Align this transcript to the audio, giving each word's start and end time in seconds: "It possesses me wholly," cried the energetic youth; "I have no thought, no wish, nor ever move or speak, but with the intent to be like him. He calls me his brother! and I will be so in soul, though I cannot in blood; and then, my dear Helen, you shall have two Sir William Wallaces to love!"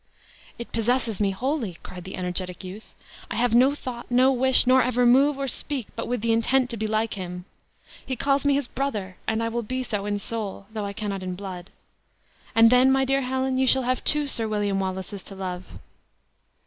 "It 0.57 0.71
possesses 0.71 1.21
me 1.21 1.29
wholly," 1.29 1.77
cried 1.83 2.05
the 2.05 2.15
energetic 2.15 2.63
youth; 2.63 2.95
"I 3.29 3.35
have 3.35 3.53
no 3.53 3.75
thought, 3.75 4.09
no 4.09 4.31
wish, 4.31 4.65
nor 4.65 4.81
ever 4.81 5.05
move 5.05 5.37
or 5.37 5.47
speak, 5.47 5.89
but 5.95 6.07
with 6.07 6.21
the 6.21 6.33
intent 6.33 6.71
to 6.71 6.75
be 6.77 6.87
like 6.87 7.13
him. 7.13 7.45
He 8.03 8.15
calls 8.15 8.43
me 8.43 8.55
his 8.55 8.67
brother! 8.67 9.17
and 9.27 9.43
I 9.43 9.49
will 9.49 9.61
be 9.61 9.83
so 9.83 10.07
in 10.07 10.17
soul, 10.17 10.65
though 10.73 10.85
I 10.85 10.93
cannot 10.93 11.21
in 11.21 11.35
blood; 11.35 11.69
and 12.55 12.71
then, 12.71 12.91
my 12.91 13.05
dear 13.05 13.21
Helen, 13.21 13.59
you 13.59 13.67
shall 13.67 13.83
have 13.83 14.03
two 14.03 14.25
Sir 14.25 14.47
William 14.47 14.79
Wallaces 14.79 15.21
to 15.25 15.35
love!" 15.35 15.65